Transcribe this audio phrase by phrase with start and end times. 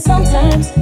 [0.00, 0.79] sometimes.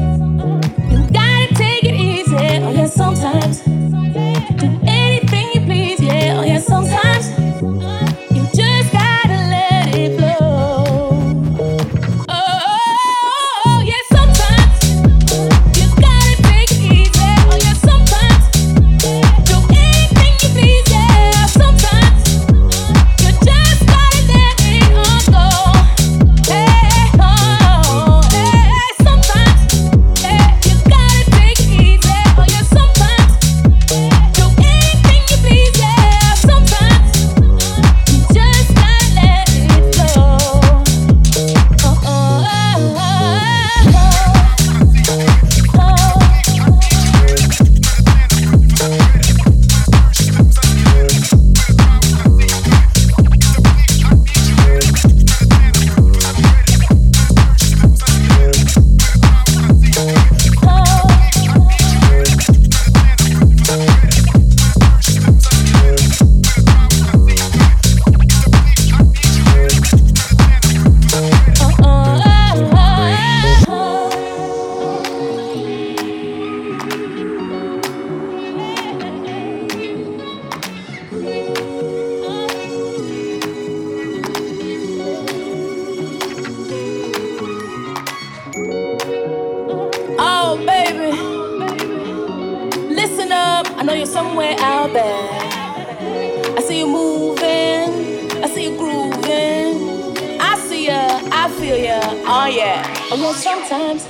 [94.96, 100.40] I see you moving, I see you grooving.
[100.40, 102.82] I see ya, I feel ya, oh yeah.
[103.10, 104.08] Oh yeah, sometimes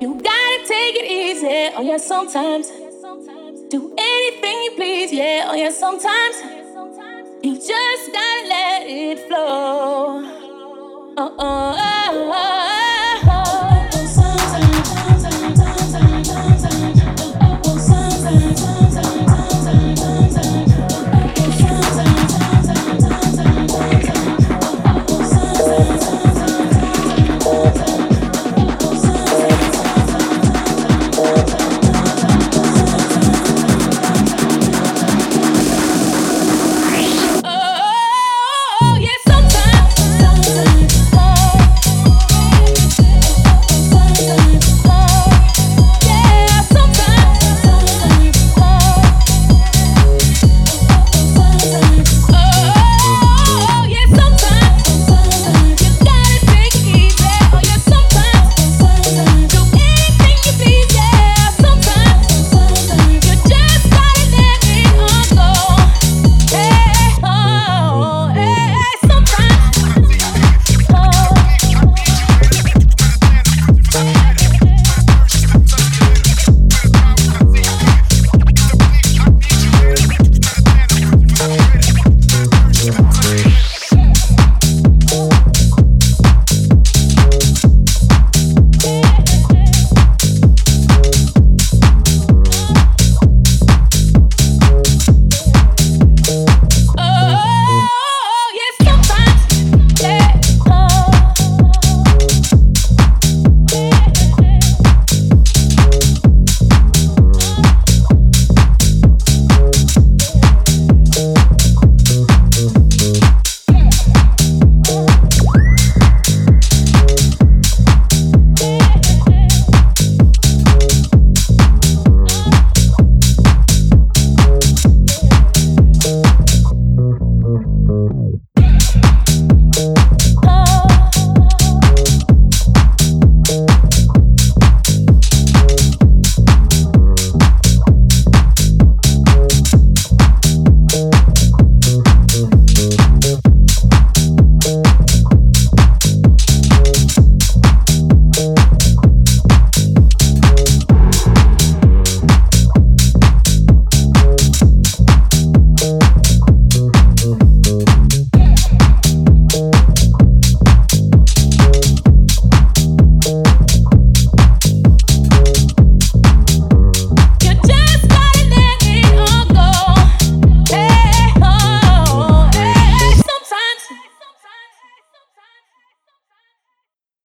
[0.00, 1.74] you gotta take it easy.
[1.76, 2.68] Oh yeah, sometimes
[3.70, 5.12] do anything you please.
[5.12, 6.36] Yeah, oh yeah, sometimes
[7.42, 10.22] you just gotta let it flow.
[11.16, 11.16] oh.
[11.16, 12.79] oh, oh, oh.